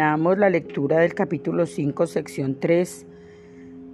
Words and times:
terminamos 0.00 0.38
la 0.38 0.48
lectura 0.48 1.00
del 1.00 1.12
capítulo 1.12 1.66
5, 1.66 2.06
sección 2.06 2.56
3 2.58 3.04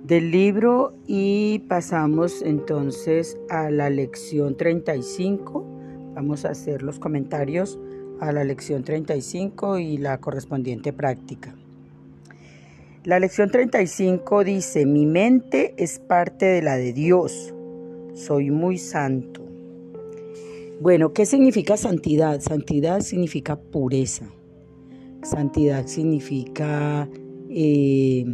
del 0.04 0.30
libro 0.30 0.94
y 1.08 1.64
pasamos 1.68 2.42
entonces 2.42 3.36
a 3.50 3.70
la 3.72 3.90
lección 3.90 4.56
35. 4.56 5.66
Vamos 6.14 6.44
a 6.44 6.50
hacer 6.50 6.84
los 6.84 7.00
comentarios 7.00 7.76
a 8.20 8.30
la 8.30 8.44
lección 8.44 8.84
35 8.84 9.78
y 9.78 9.96
la 9.96 10.18
correspondiente 10.18 10.92
práctica. 10.92 11.56
La 13.02 13.18
lección 13.18 13.50
35 13.50 14.44
dice, 14.44 14.86
mi 14.86 15.06
mente 15.06 15.74
es 15.76 15.98
parte 15.98 16.46
de 16.46 16.62
la 16.62 16.76
de 16.76 16.92
Dios, 16.92 17.52
soy 18.14 18.52
muy 18.52 18.78
santo. 18.78 19.42
Bueno, 20.80 21.12
¿qué 21.12 21.26
significa 21.26 21.76
santidad? 21.76 22.40
Santidad 22.42 23.00
significa 23.00 23.56
pureza. 23.56 24.26
Santidad 25.26 25.86
significa 25.86 27.08
eh, 27.50 28.24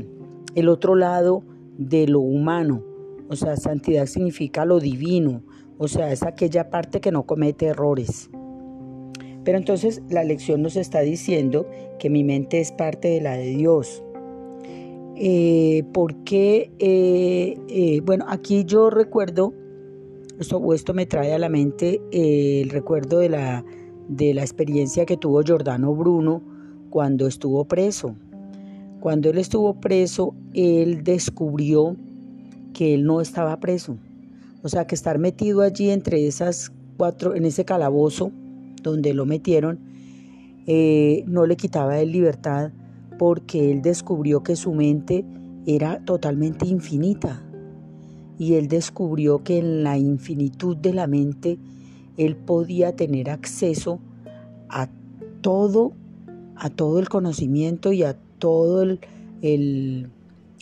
el 0.54 0.68
otro 0.68 0.94
lado 0.94 1.42
de 1.78 2.06
lo 2.06 2.20
humano. 2.20 2.84
O 3.28 3.36
sea, 3.36 3.56
santidad 3.56 4.06
significa 4.06 4.64
lo 4.64 4.78
divino. 4.78 5.42
O 5.78 5.88
sea, 5.88 6.12
es 6.12 6.22
aquella 6.22 6.70
parte 6.70 7.00
que 7.00 7.10
no 7.10 7.24
comete 7.24 7.66
errores. 7.66 8.30
Pero 9.44 9.58
entonces 9.58 10.02
la 10.08 10.22
lección 10.22 10.62
nos 10.62 10.76
está 10.76 11.00
diciendo 11.00 11.66
que 11.98 12.10
mi 12.10 12.24
mente 12.24 12.60
es 12.60 12.72
parte 12.72 13.08
de 13.08 13.20
la 13.20 13.32
de 13.36 13.56
Dios. 13.56 14.04
Eh, 15.16 15.84
porque, 15.92 16.70
eh, 16.78 17.56
eh, 17.68 18.00
bueno, 18.04 18.24
aquí 18.28 18.64
yo 18.64 18.90
recuerdo, 18.90 19.52
esto, 20.38 20.74
esto 20.74 20.94
me 20.94 21.06
trae 21.06 21.32
a 21.32 21.38
la 21.38 21.48
mente 21.48 22.00
el 22.12 22.70
recuerdo 22.70 23.18
de 23.18 23.28
la, 23.28 23.64
de 24.08 24.34
la 24.34 24.42
experiencia 24.42 25.06
que 25.06 25.16
tuvo 25.16 25.42
Giordano 25.42 25.94
Bruno 25.94 26.51
cuando 26.92 27.26
estuvo 27.26 27.64
preso. 27.64 28.14
Cuando 29.00 29.30
él 29.30 29.38
estuvo 29.38 29.80
preso, 29.80 30.34
él 30.52 31.02
descubrió 31.02 31.96
que 32.74 32.92
él 32.92 33.04
no 33.04 33.22
estaba 33.22 33.58
preso. 33.60 33.96
O 34.62 34.68
sea, 34.68 34.86
que 34.86 34.94
estar 34.94 35.18
metido 35.18 35.62
allí 35.62 35.88
entre 35.88 36.26
esas 36.26 36.70
cuatro, 36.98 37.34
en 37.34 37.46
ese 37.46 37.64
calabozo 37.64 38.30
donde 38.82 39.14
lo 39.14 39.24
metieron, 39.24 39.80
eh, 40.66 41.24
no 41.26 41.46
le 41.46 41.56
quitaba 41.56 41.94
de 41.94 42.04
libertad 42.04 42.72
porque 43.18 43.72
él 43.72 43.80
descubrió 43.80 44.42
que 44.42 44.54
su 44.54 44.72
mente 44.74 45.24
era 45.64 46.04
totalmente 46.04 46.66
infinita. 46.66 47.42
Y 48.38 48.54
él 48.54 48.68
descubrió 48.68 49.42
que 49.42 49.58
en 49.58 49.82
la 49.82 49.96
infinitud 49.96 50.76
de 50.76 50.92
la 50.92 51.06
mente 51.06 51.58
él 52.18 52.36
podía 52.36 52.94
tener 52.94 53.30
acceso 53.30 53.98
a 54.68 54.90
todo, 55.40 55.94
a 56.56 56.70
todo 56.70 56.98
el 56.98 57.08
conocimiento 57.08 57.92
y 57.92 58.02
a 58.02 58.16
todo 58.38 58.82
el, 58.82 60.10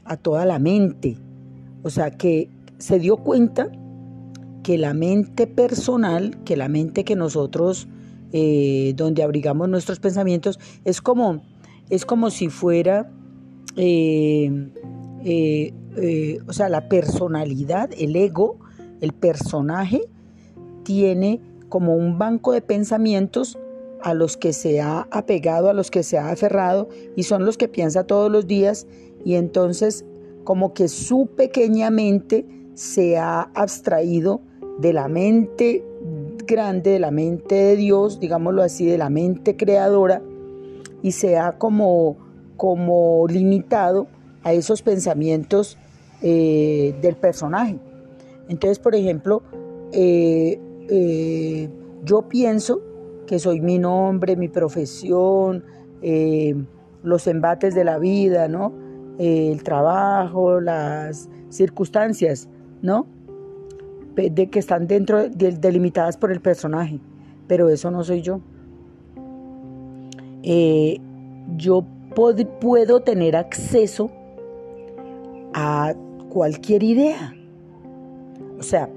a 0.05 0.17
toda 0.17 0.45
la 0.45 0.59
mente. 0.59 1.17
O 1.83 1.91
sea, 1.91 2.11
que 2.11 2.49
se 2.79 2.99
dio 2.99 3.19
cuenta 3.19 3.71
que 4.63 4.79
la 4.79 4.95
mente 4.95 5.47
personal, 5.47 6.43
que 6.45 6.57
la 6.57 6.69
mente 6.69 7.05
que 7.05 7.17
nosotros, 7.17 7.89
eh, 8.33 8.93
donde 8.97 9.23
abrigamos 9.23 9.69
nuestros 9.69 10.01
pensamientos, 10.01 10.59
es 10.85 11.01
como, 11.01 11.43
es 11.89 12.05
como 12.05 12.31
si 12.31 12.49
fuera, 12.49 13.11
eh, 13.77 14.71
eh, 15.25 16.39
o 16.47 16.53
sea, 16.53 16.69
la 16.69 16.89
personalidad, 16.89 17.91
el 17.99 18.17
ego, 18.17 18.59
el 19.01 19.13
personaje, 19.13 20.03
tiene 20.85 21.41
como 21.69 21.95
un 21.95 22.19
banco 22.19 22.53
de 22.53 22.61
pensamientos 22.61 23.59
a 24.03 24.15
los 24.15 24.37
que 24.37 24.53
se 24.53 24.81
ha 24.81 25.07
apegado, 25.11 25.71
a 25.71 25.75
los 25.75 25.91
que 25.91 26.03
se 26.03 26.19
ha 26.19 26.31
aferrado 26.31 26.89
y 27.17 27.25
son 27.25 27.45
los 27.45 27.57
que 27.57 27.69
piensa 27.69 28.05
todos 28.05 28.31
los 28.31 28.47
días 28.47 28.87
y 29.25 29.35
entonces 29.35 30.05
como 30.45 30.73
que 30.73 30.89
su 30.89 31.29
pequeña 31.37 31.91
mente 31.91 32.47
se 32.75 33.19
ha 33.19 33.43
abstraído 33.55 34.41
de 34.79 34.93
la 34.93 35.09
mente 35.09 35.85
grande, 36.47 36.93
de 36.93 36.99
la 36.99 37.11
mente 37.11 37.55
de 37.55 37.77
Dios, 37.77 38.21
digámoslo 38.21 38.63
así, 38.63 38.87
de 38.87 38.99
la 38.99 39.11
mente 39.11 39.57
creadora 39.57 40.23
y 41.03 41.13
se 41.13 41.39
ha 41.39 41.59
como, 41.59 42.17
como 42.57 43.27
limitado 43.29 44.07
a 44.43 44.53
esos 44.53 44.83
pensamientos 44.83 45.77
eh, 46.23 46.95
del 47.01 47.17
personaje. 47.17 47.79
Entonces, 48.49 48.79
por 48.79 48.95
ejemplo, 48.95 49.43
eh, 49.93 50.59
eh, 50.89 51.69
yo 52.05 52.23
pienso 52.29 52.81
que 53.31 53.39
soy 53.39 53.61
mi 53.61 53.79
nombre, 53.79 54.35
mi 54.35 54.49
profesión, 54.49 55.63
eh, 56.03 56.53
los 57.05 57.29
embates 57.29 57.77
de 57.77 57.85
la 57.85 57.97
vida, 57.97 58.49
¿no? 58.49 58.73
Eh, 59.21 59.53
el 59.53 59.63
trabajo, 59.63 60.61
las 60.61 61.31
circunstancias, 61.49 62.49
¿no? 62.83 63.07
De 64.17 64.51
que 64.51 64.59
están 64.59 64.89
dentro, 64.89 65.29
delimitadas 65.29 66.17
por 66.17 66.33
el 66.33 66.41
personaje, 66.41 66.99
pero 67.47 67.69
eso 67.69 67.93
no 67.93 68.03
soy 68.03 68.21
yo. 68.21 68.41
Eh, 70.43 70.99
yo 71.57 71.85
puedo 72.17 73.01
tener 73.01 73.37
acceso 73.37 74.11
a 75.55 75.95
cualquier 76.31 76.83
idea. 76.83 77.33
O 78.59 78.65
sea, 78.65 78.91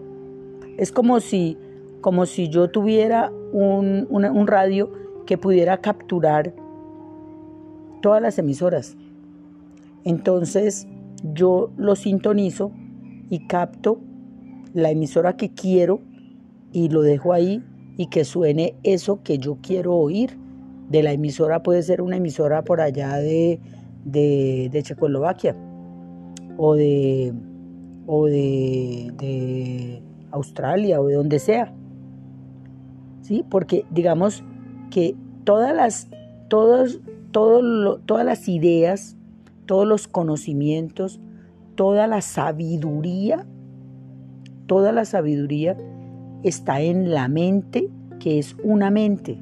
es 0.80 0.92
como 0.92 1.20
si, 1.20 1.56
como 2.02 2.26
si 2.26 2.50
yo 2.50 2.72
tuviera 2.72 3.32
un, 3.54 4.48
radio 4.48 4.92
que 5.26 5.38
pudiera 5.38 5.78
capturar 5.78 6.54
todas 8.02 8.22
las 8.22 8.38
emisoras. 8.38 8.98
Entonces 10.04 10.88
yo 11.34 11.72
lo 11.78 11.96
sintonizo 11.96 12.72
y 13.30 13.48
capto 13.48 14.00
la 14.74 14.92
emisora 14.92 15.38
que 15.38 15.54
quiero 15.54 16.02
y 16.72 16.90
lo 16.90 17.02
dejo 17.02 17.32
ahí 17.32 17.64
y 17.96 18.08
que 18.08 18.26
suene 18.26 18.76
eso 18.84 19.22
que 19.24 19.38
yo 19.38 19.60
quiero 19.62 19.96
oír. 19.96 20.38
De 20.90 21.02
la 21.02 21.14
emisora 21.14 21.64
puede 21.64 21.82
ser 21.84 22.02
una 22.02 22.18
emisora 22.18 22.64
por 22.64 22.82
allá 22.82 23.16
de, 23.16 23.60
de, 24.04 24.82
Checoslovaquia 24.84 25.56
o 26.58 26.76
de, 26.76 27.34
o 28.06 28.26
de, 28.26 29.12
de 29.18 30.02
Australia 30.32 31.00
o 31.00 31.08
de 31.08 31.16
donde 31.16 31.40
sea. 31.40 31.74
¿Sí? 33.24 33.44
Porque 33.50 33.86
digamos 33.90 34.44
que 34.92 35.16
todas 35.44 35.76
las, 35.76 36.08
todas 36.50 37.00
las 38.08 38.48
ideas, 38.48 39.18
todos 39.66 39.88
los 39.88 40.08
conocimientos, 40.08 41.20
toda 41.76 42.06
la 42.06 42.22
sabiduría, 42.22 43.46
toda 44.68 44.92
la 44.92 45.06
sabiduría 45.06 45.76
está 46.44 46.82
en 46.82 47.12
la 47.12 47.28
mente, 47.28 47.90
que 48.20 48.38
es 48.38 48.56
una 48.64 48.92
mente. 48.92 49.40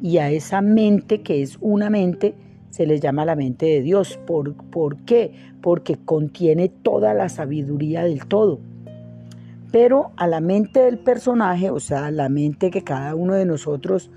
Y 0.00 0.18
a 0.18 0.30
esa 0.30 0.60
mente, 0.60 1.22
que 1.22 1.42
es 1.42 1.58
una 1.60 1.90
mente, 1.90 2.34
se 2.70 2.86
le 2.86 3.00
llama 3.00 3.24
la 3.24 3.36
mente 3.36 3.66
de 3.66 3.80
Dios. 3.80 4.18
¿Por, 4.26 4.54
¿Por 4.54 4.98
qué? 4.98 5.32
Porque 5.62 5.96
contiene 5.96 6.68
toda 6.68 7.14
la 7.14 7.28
sabiduría 7.28 8.04
del 8.04 8.26
todo 8.26 8.60
pero 9.74 10.12
a 10.16 10.28
la 10.28 10.38
mente 10.38 10.78
del 10.78 10.98
personaje, 10.98 11.68
o 11.68 11.80
sea, 11.80 12.12
la 12.12 12.28
mente 12.28 12.70
que 12.70 12.84
cada 12.84 13.16
uno 13.16 13.34
de 13.34 13.44
nosotros 13.44 14.08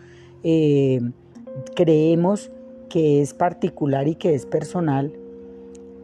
eh, 0.44 1.02
creemos 1.76 2.52
que 2.90 3.24
es 3.24 3.34
particular 3.34 4.08
y 4.08 4.14
que 4.14 4.36
es 4.36 4.46
personal, 4.46 5.12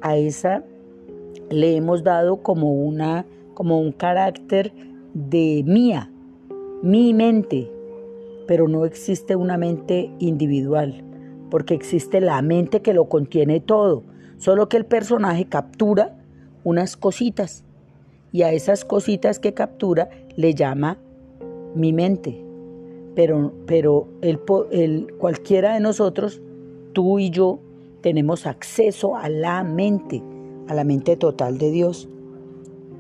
a 0.01 0.17
esa 0.17 0.63
le 1.51 1.75
hemos 1.75 2.03
dado 2.03 2.41
como, 2.41 2.73
una, 2.73 3.27
como 3.53 3.79
un 3.79 3.91
carácter 3.91 4.73
de 5.13 5.63
mía, 5.67 6.09
mi 6.81 7.13
mente, 7.13 7.71
pero 8.47 8.67
no 8.67 8.85
existe 8.85 9.35
una 9.35 9.59
mente 9.59 10.09
individual, 10.17 11.03
porque 11.51 11.75
existe 11.75 12.21
la 12.21 12.41
mente 12.41 12.81
que 12.81 12.95
lo 12.95 13.07
contiene 13.07 13.59
todo, 13.59 14.01
solo 14.39 14.67
que 14.67 14.77
el 14.77 14.87
personaje 14.87 15.45
captura 15.45 16.17
unas 16.63 16.97
cositas 16.97 17.63
y 18.33 18.41
a 18.41 18.51
esas 18.51 18.83
cositas 18.83 19.39
que 19.39 19.53
captura 19.53 20.09
le 20.35 20.55
llama 20.55 20.97
mi 21.75 21.93
mente. 21.93 22.43
Pero, 23.15 23.53
pero 23.67 24.09
el, 24.21 24.39
cualquiera 25.19 25.75
de 25.75 25.79
nosotros, 25.79 26.41
tú 26.93 27.19
y 27.19 27.29
yo, 27.29 27.59
tenemos 28.01 28.47
acceso 28.47 29.15
a 29.15 29.29
la 29.29 29.63
mente, 29.63 30.21
a 30.67 30.73
la 30.73 30.83
mente 30.83 31.15
total 31.15 31.59
de 31.59 31.71
Dios. 31.71 32.09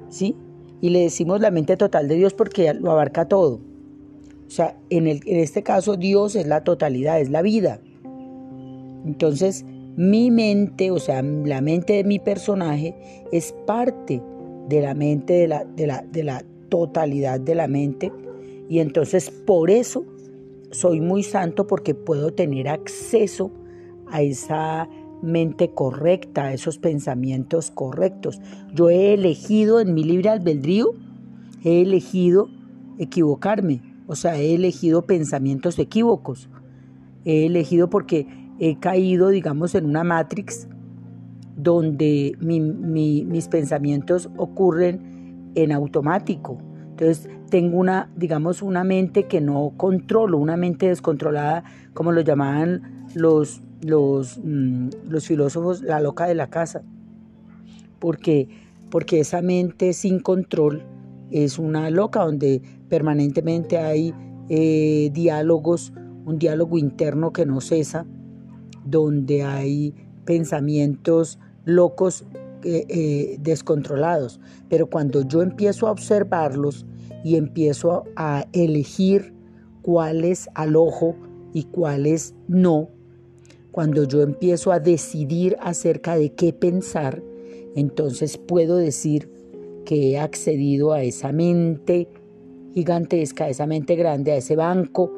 ¿Sí? 0.09 0.35
Y 0.79 0.89
le 0.89 0.99
decimos 0.99 1.41
la 1.41 1.49
mente 1.49 1.77
total 1.77 2.07
de 2.07 2.15
Dios 2.15 2.35
porque 2.35 2.71
lo 2.75 2.91
abarca 2.91 3.27
todo. 3.27 3.59
O 4.45 4.49
sea, 4.51 4.77
en, 4.91 5.07
el, 5.07 5.21
en 5.25 5.39
este 5.39 5.63
caso 5.63 5.97
Dios 5.97 6.35
es 6.35 6.45
la 6.45 6.63
totalidad, 6.63 7.19
es 7.19 7.31
la 7.31 7.41
vida. 7.41 7.81
Entonces, 9.03 9.65
mi 9.95 10.29
mente, 10.29 10.91
o 10.91 10.99
sea, 10.99 11.23
la 11.23 11.61
mente 11.61 11.93
de 11.93 12.03
mi 12.03 12.19
personaje 12.19 12.95
es 13.31 13.51
parte 13.65 14.21
de 14.67 14.81
la 14.81 14.93
mente, 14.93 15.33
de 15.33 15.47
la, 15.47 15.65
de 15.65 15.87
la, 15.87 16.01
de 16.01 16.23
la 16.23 16.43
totalidad 16.69 17.39
de 17.39 17.55
la 17.55 17.67
mente. 17.67 18.11
Y 18.69 18.79
entonces 18.79 19.29
por 19.29 19.69
eso 19.69 20.05
soy 20.71 21.01
muy 21.01 21.23
santo 21.23 21.67
porque 21.67 21.93
puedo 21.93 22.31
tener 22.31 22.67
acceso 22.67 23.51
a 24.07 24.21
esa 24.21 24.89
mente 25.21 25.69
correcta, 25.69 26.45
a 26.45 26.53
esos 26.53 26.77
pensamientos 26.77 27.71
correctos. 27.71 28.41
Yo 28.73 28.89
he 28.89 29.13
elegido 29.13 29.79
en 29.79 29.93
mi 29.93 30.03
libre 30.03 30.29
albedrío, 30.29 30.93
he 31.63 31.81
elegido 31.81 32.49
equivocarme, 32.97 33.81
o 34.07 34.15
sea, 34.15 34.37
he 34.37 34.53
elegido 34.53 35.03
pensamientos 35.03 35.79
equívocos. 35.79 36.49
He 37.25 37.45
elegido 37.45 37.89
porque 37.89 38.27
he 38.59 38.79
caído, 38.79 39.29
digamos, 39.29 39.75
en 39.75 39.85
una 39.85 40.03
matrix 40.03 40.67
donde 41.55 42.35
mis 42.39 43.47
pensamientos 43.47 44.29
ocurren 44.37 45.51
en 45.55 45.71
automático. 45.71 46.57
Entonces 46.91 47.29
tengo 47.49 47.77
una, 47.77 48.11
digamos, 48.15 48.61
una 48.61 48.83
mente 48.83 49.27
que 49.27 49.41
no 49.41 49.73
controlo, 49.77 50.37
una 50.37 50.57
mente 50.57 50.87
descontrolada, 50.87 51.63
como 51.93 52.11
lo 52.11 52.21
llamaban 52.21 53.05
los, 53.15 53.61
los, 53.81 54.39
mm, 54.43 54.89
los 55.07 55.27
filósofos, 55.27 55.81
la 55.81 55.99
loca 55.99 56.25
de 56.25 56.35
la 56.35 56.49
casa. 56.49 56.83
Porque, 57.99 58.49
porque 58.89 59.19
esa 59.19 59.41
mente 59.41 59.93
sin 59.93 60.19
control 60.19 60.83
es 61.31 61.57
una 61.57 61.89
loca 61.89 62.23
donde 62.23 62.61
permanentemente 62.89 63.77
hay 63.77 64.13
eh, 64.49 65.09
diálogos, 65.13 65.93
un 66.25 66.37
diálogo 66.37 66.77
interno 66.77 67.33
que 67.33 67.45
no 67.45 67.59
cesa, 67.59 68.05
donde 68.85 69.43
hay 69.43 69.95
pensamientos 70.25 71.39
locos 71.65 72.25
eh, 72.63 72.85
eh, 72.87 73.37
descontrolados. 73.41 74.39
Pero 74.69 74.89
cuando 74.89 75.27
yo 75.27 75.41
empiezo 75.41 75.87
a 75.87 75.91
observarlos 75.91 76.85
y 77.23 77.35
empiezo 77.35 78.03
a 78.15 78.45
elegir 78.53 79.33
cuáles 79.81 80.49
al 80.55 80.75
ojo 80.75 81.15
y 81.53 81.63
cuáles 81.65 82.33
no, 82.47 82.89
cuando 83.71 84.03
yo 84.05 84.21
empiezo 84.21 84.71
a 84.71 84.79
decidir 84.79 85.57
acerca 85.59 86.15
de 86.15 86.33
qué 86.33 86.53
pensar, 86.53 87.21
entonces 87.75 88.37
puedo 88.37 88.77
decir 88.77 89.29
que 89.85 90.11
he 90.11 90.19
accedido 90.19 90.93
a 90.93 91.03
esa 91.03 91.31
mente 91.31 92.07
gigantesca, 92.73 93.45
a 93.45 93.49
esa 93.49 93.67
mente 93.67 93.95
grande, 93.95 94.31
a 94.31 94.37
ese 94.37 94.55
banco 94.55 95.11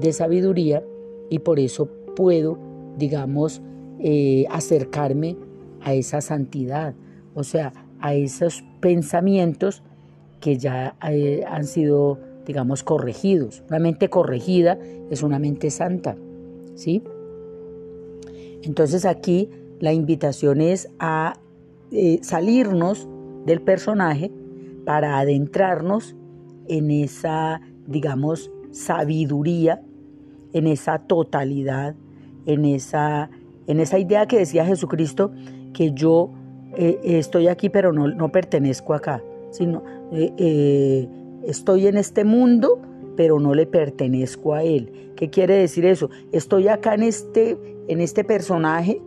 de 0.00 0.12
sabiduría 0.12 0.84
y 1.30 1.38
por 1.40 1.58
eso 1.58 1.88
puedo, 2.14 2.58
digamos, 2.98 3.62
eh, 4.02 4.46
acercarme 4.50 5.36
a 5.80 5.94
esa 5.94 6.20
santidad, 6.20 6.94
o 7.34 7.44
sea, 7.44 7.72
a 8.00 8.14
esos 8.14 8.64
pensamientos 8.80 9.82
que 10.40 10.58
ya 10.58 10.96
eh, 11.08 11.44
han 11.48 11.64
sido, 11.64 12.18
digamos, 12.46 12.82
corregidos. 12.82 13.62
Una 13.68 13.78
mente 13.78 14.10
corregida 14.10 14.78
es 15.10 15.22
una 15.22 15.38
mente 15.38 15.70
santa, 15.70 16.16
¿sí? 16.74 17.02
Entonces 18.62 19.04
aquí 19.04 19.50
la 19.80 19.92
invitación 19.92 20.60
es 20.60 20.88
a 20.98 21.34
eh, 21.90 22.18
salirnos 22.22 23.08
del 23.46 23.60
personaje 23.60 24.30
para 24.84 25.18
adentrarnos 25.18 26.16
en 26.68 26.90
esa, 26.90 27.60
digamos, 27.86 28.50
sabiduría, 28.70 29.82
en 30.52 30.66
esa 30.66 30.98
totalidad, 31.00 31.94
en 32.46 32.64
esa, 32.64 33.30
en 33.66 33.80
esa 33.80 33.98
idea 33.98 34.26
que 34.26 34.38
decía 34.38 34.64
Jesucristo, 34.64 35.32
que 35.72 35.92
yo 35.92 36.30
eh, 36.76 36.98
estoy 37.04 37.48
aquí 37.48 37.68
pero 37.68 37.92
no, 37.92 38.08
no, 38.08 38.30
pertenezco 38.30 38.94
acá, 38.94 39.22
sino 39.50 39.82
eh, 40.12 41.08
estoy 41.44 41.86
en 41.86 41.96
este 41.96 42.24
mundo 42.24 42.80
pero 43.16 43.38
no 43.38 43.54
le 43.54 43.66
pertenezco 43.66 44.54
a 44.54 44.62
él. 44.62 45.12
¿Qué 45.16 45.30
quiere 45.30 45.56
decir 45.56 45.84
eso? 45.84 46.10
Estoy 46.32 46.68
acá 46.68 46.94
en 46.94 47.02
este, 47.02 47.58
en 47.88 48.00
este 48.00 48.24
personaje, 48.24 49.00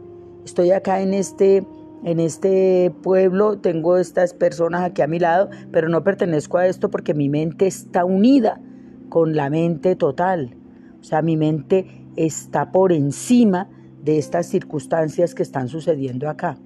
estoy 0.46 0.72
acá 0.72 1.02
en 1.02 1.13
este, 1.13 1.66
en 2.04 2.19
este 2.19 2.94
pueblo, 3.02 3.57
tengo 3.57 3.98
estas 3.98 4.34
personas 4.34 4.84
aquí 4.84 5.02
a 5.02 5.07
mi 5.07 5.19
lado, 5.19 5.50
pero 5.72 5.90
no 5.90 6.04
pertenezco 6.04 6.57
a 6.57 6.68
esto 6.68 6.90
porque 6.90 7.13
mi 7.13 7.30
mente 7.30 7.68
está 7.68 8.06
unida 8.06 8.62
con 9.10 9.36
la 9.36 9.50
mente 9.50 9.96
total. 9.96 10.56
O 11.02 11.04
sea, 11.04 11.22
mi 11.22 11.38
mente 11.38 12.06
está 12.16 12.72
por 12.72 12.92
encima 12.92 13.69
de 14.06 14.18
estas 14.18 14.46
circunstancias 14.46 15.36
que 15.36 15.44
están 15.44 15.68
sucediendo 15.68 16.30
acá. 16.30 16.57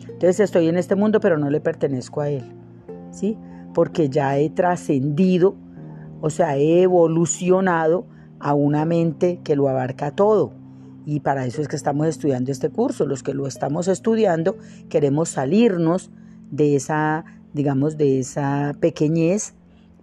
Entonces 0.00 0.40
estoy 0.40 0.68
en 0.68 0.76
este 0.76 0.96
mundo, 0.96 1.20
pero 1.20 1.38
no 1.38 1.50
le 1.50 1.60
pertenezco 1.60 2.20
a 2.20 2.30
él. 2.30 2.44
¿Sí? 3.12 3.36
Porque 3.72 4.08
ya 4.08 4.36
he 4.38 4.50
trascendido 4.50 5.54
o 6.20 6.30
sea, 6.30 6.56
he 6.56 6.82
evolucionado 6.82 8.06
a 8.38 8.54
una 8.54 8.84
mente 8.84 9.40
que 9.44 9.56
lo 9.56 9.68
abarca 9.68 10.10
todo. 10.10 10.52
Y 11.04 11.20
para 11.20 11.46
eso 11.46 11.62
es 11.62 11.68
que 11.68 11.76
estamos 11.76 12.06
estudiando 12.06 12.50
este 12.50 12.68
curso. 12.68 13.06
Los 13.06 13.22
que 13.22 13.34
lo 13.34 13.46
estamos 13.46 13.86
estudiando 13.88 14.56
queremos 14.88 15.28
salirnos 15.28 16.10
de 16.50 16.74
esa, 16.74 17.24
digamos, 17.52 17.96
de 17.96 18.18
esa 18.20 18.74
pequeñez 18.80 19.54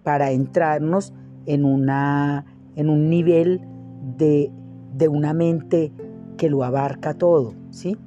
para 0.03 0.31
entrarnos 0.31 1.13
en, 1.45 1.65
una, 1.65 2.45
en 2.75 2.89
un 2.89 3.09
nivel 3.09 3.61
de, 4.17 4.51
de 4.95 5.07
una 5.07 5.33
mente 5.33 5.91
que 6.37 6.49
lo 6.49 6.63
abarca 6.63 7.13
todo, 7.13 7.53
¿sí? 7.71 7.97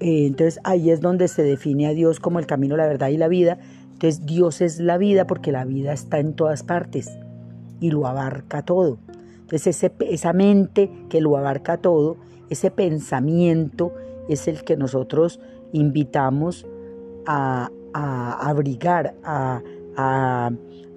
Eh, 0.00 0.26
entonces 0.26 0.60
ahí 0.64 0.90
es 0.90 1.00
donde 1.00 1.28
se 1.28 1.42
define 1.42 1.86
a 1.86 1.90
Dios 1.90 2.20
como 2.20 2.38
el 2.38 2.46
camino, 2.46 2.76
la 2.76 2.86
verdad 2.86 3.08
y 3.08 3.16
la 3.16 3.28
vida, 3.28 3.58
entonces 3.92 4.26
Dios 4.26 4.60
es 4.60 4.80
la 4.80 4.98
vida 4.98 5.26
porque 5.26 5.52
la 5.52 5.64
vida 5.64 5.92
está 5.92 6.18
en 6.18 6.34
todas 6.34 6.62
partes 6.62 7.18
y 7.80 7.90
lo 7.90 8.06
abarca 8.06 8.62
todo. 8.62 8.98
Entonces 9.40 9.90
esa 10.00 10.32
mente 10.32 10.90
que 11.08 11.20
lo 11.20 11.36
abarca 11.36 11.76
todo, 11.78 12.16
ese 12.50 12.70
pensamiento 12.70 13.92
es 14.28 14.48
el 14.48 14.64
que 14.64 14.76
nosotros 14.76 15.40
invitamos 15.72 16.66
a, 17.26 17.70
abrigar, 17.94 19.14
a, 19.22 19.62
a 19.96 20.50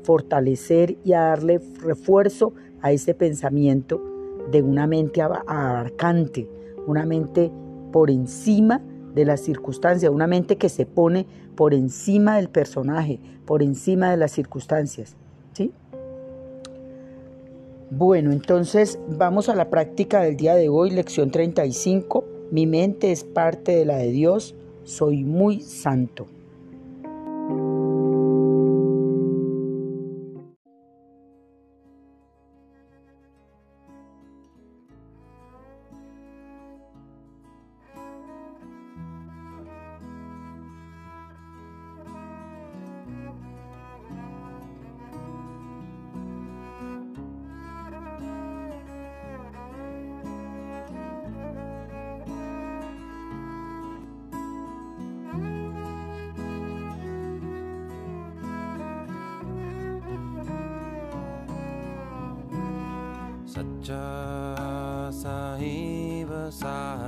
fortalecer 0.04 0.98
y 1.04 1.14
a 1.14 1.22
darle 1.22 1.62
refuerzo 1.82 2.54
a 2.82 2.92
ese 2.92 3.14
pensamiento 3.14 4.02
de 4.52 4.62
una 4.62 4.88
mente 4.88 5.22
abarcante, 5.22 6.48
una 6.86 7.06
mente 7.06 7.52
por 7.92 8.10
encima 8.10 8.82
de 9.14 9.26
las 9.26 9.42
circunstancias, 9.42 10.12
una 10.12 10.28
mente 10.28 10.58
que 10.58 10.70
se 10.70 10.86
pone 10.86 11.26
por 11.56 11.74
encima 11.74 12.38
del 12.38 12.50
personaje, 12.50 13.20
por 13.46 13.64
encima 13.64 14.12
de 14.12 14.18
las 14.18 14.32
circunstancias. 14.32 15.16
¿sí? 15.54 15.72
Bueno, 17.90 18.32
entonces 18.32 19.00
vamos 19.10 19.50
a 19.50 19.56
la 19.56 19.70
práctica 19.70 20.22
del 20.22 20.38
día 20.38 20.56
de 20.56 20.70
hoy, 20.70 20.92
lección 20.92 21.32
35. 21.32 22.26
Mi 22.52 22.68
mente 22.68 23.12
es 23.12 23.24
parte 23.24 23.76
de 23.76 23.86
la 23.86 23.98
de 23.98 24.12
Dios, 24.12 24.56
soy 24.84 25.24
muy 25.24 25.62
santo. 25.62 26.28
च 63.88 63.96
स 65.18 65.34
एव 65.64 66.32
सः 66.52 67.07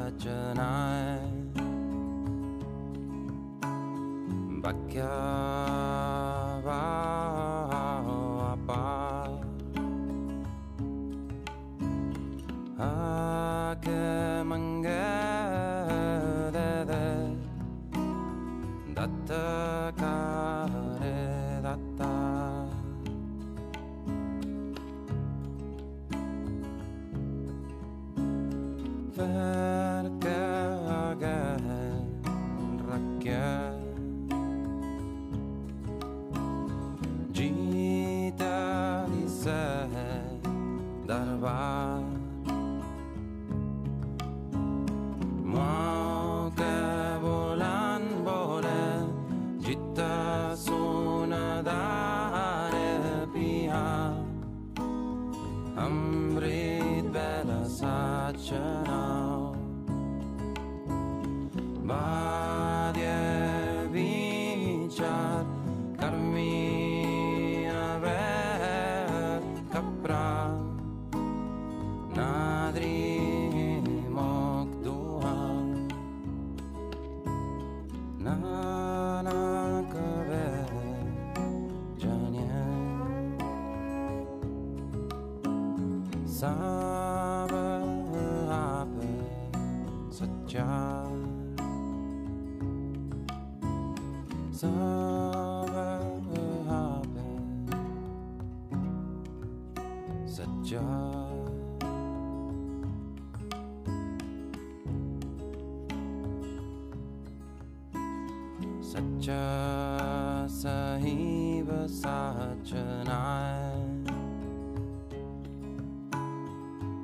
such 111.88 112.71
a 112.73 113.03
night. 113.05 114.13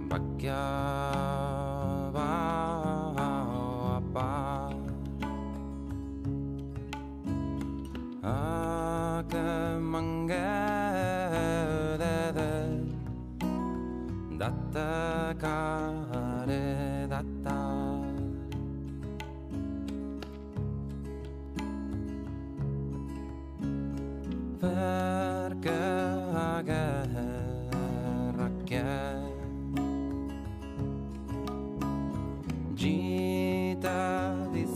Backyard. 0.09 1.14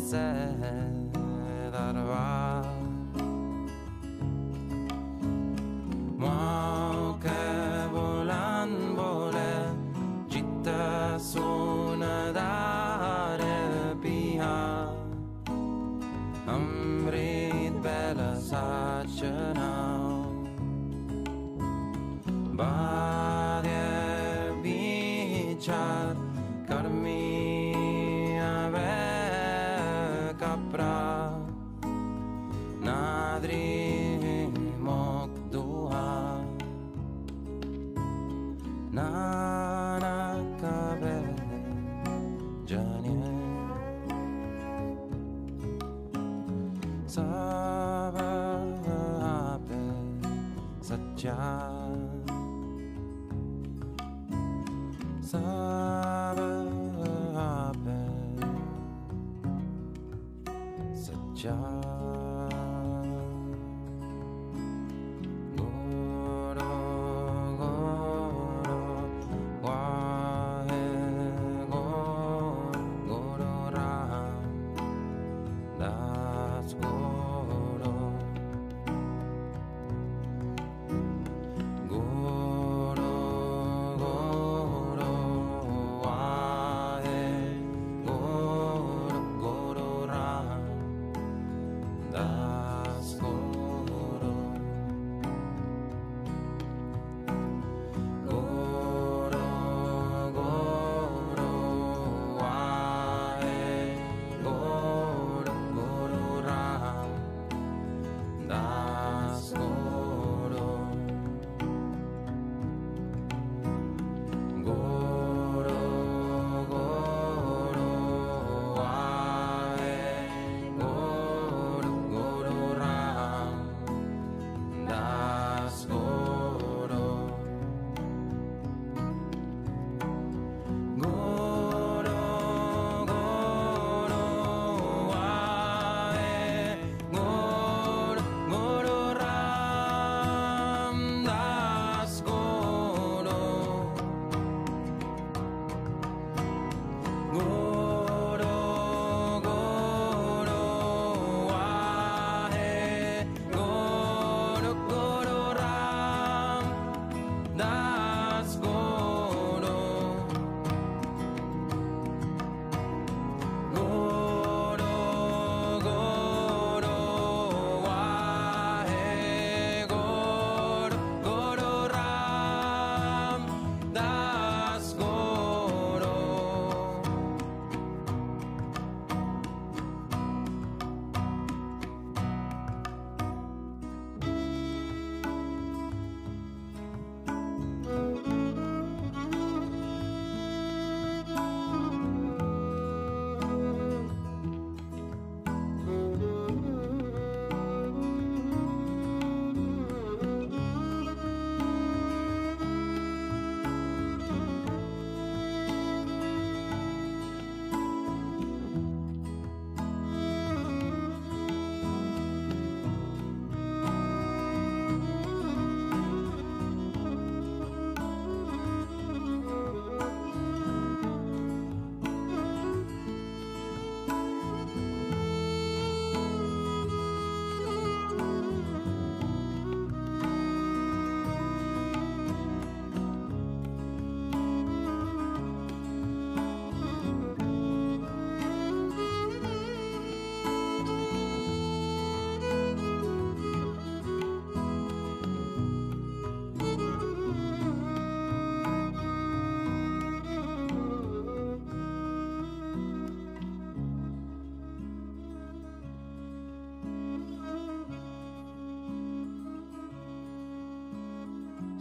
said 0.10 1.14
that 1.72 1.96
rock. 1.96 2.79
John. 51.20 52.24
Sabah, 55.20 56.40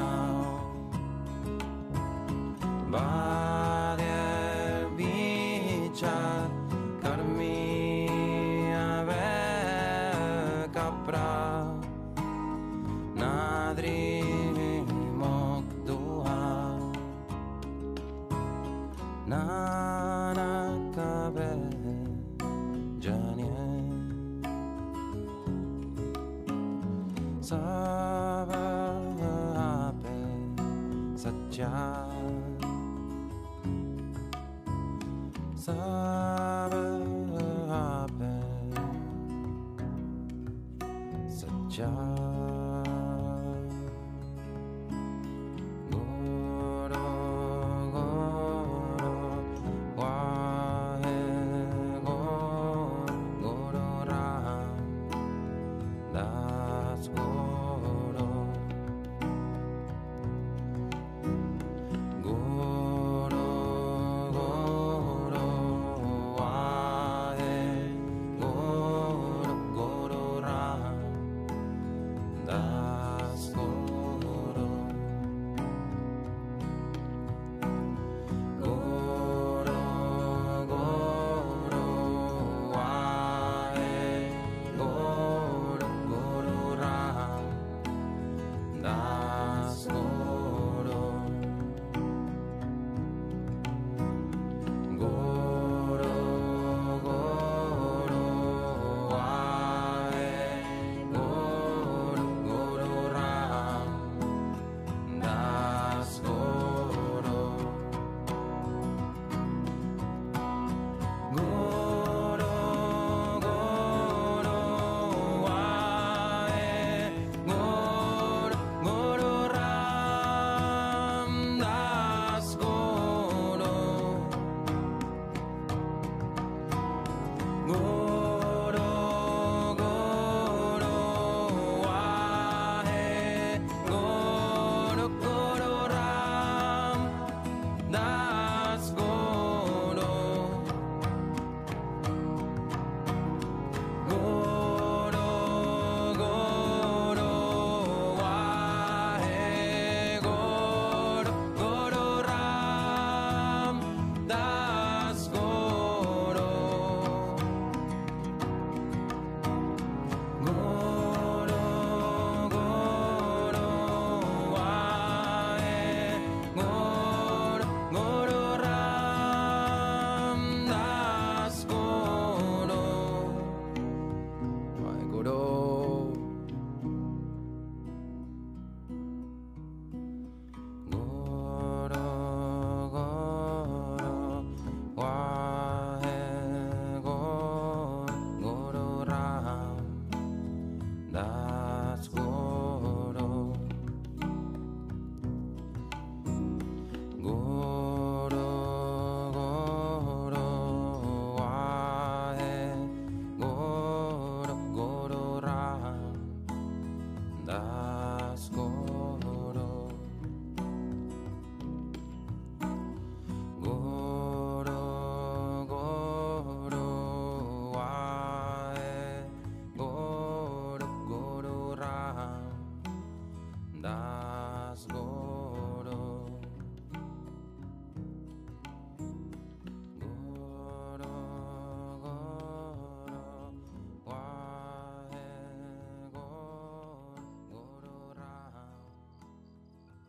家。 41.76 42.65